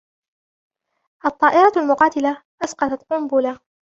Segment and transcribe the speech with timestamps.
[1.25, 3.59] الطائرة المقاتلة أسقطت قنبلة.